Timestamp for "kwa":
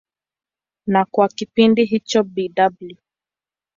1.05-1.27